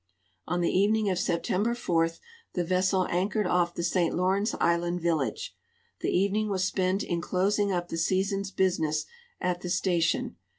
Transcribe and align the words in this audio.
On 0.47 0.61
the 0.61 0.71
evening 0.75 1.11
of 1.11 1.19
Septem 1.19 1.61
ber 1.61 1.75
4 1.75 2.09
the 2.53 2.63
vessel 2.63 3.05
anchored 3.11 3.45
off 3.45 3.75
the 3.75 3.83
St. 3.83 4.15
Lawrence 4.15 4.55
island 4.59 4.99
village. 4.99 5.55
The 5.99 6.09
evening 6.09 6.49
was 6.49 6.63
spent 6.65 7.03
in 7.03 7.21
closing 7.21 7.71
up 7.71 7.89
the 7.89 7.97
season's 7.99 8.49
business 8.49 9.05
at 9.39 9.61
the 9.61 9.69
station. 9.69 10.37